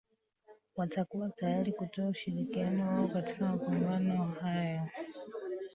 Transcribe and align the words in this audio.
Watakuwa 0.75 1.29
tayari 1.29 1.71
kutoa 1.71 2.07
ushirikiano 2.09 2.87
wao 2.87 3.07
katika 3.07 3.45
mapambano 3.45 4.23
haya 4.25 4.91